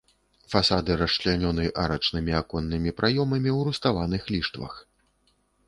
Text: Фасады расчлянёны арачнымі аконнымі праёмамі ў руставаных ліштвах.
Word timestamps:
Фасады 0.53 0.95
расчлянёны 1.01 1.65
арачнымі 1.83 2.33
аконнымі 2.39 2.95
праёмамі 3.03 3.51
ў 3.57 3.71
руставаных 3.71 4.23
ліштвах. 4.33 4.73